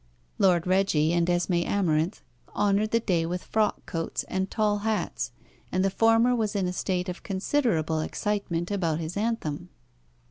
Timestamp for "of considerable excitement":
7.07-8.71